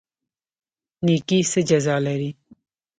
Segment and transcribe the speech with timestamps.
[1.05, 2.29] نیکي څه جزا لري؟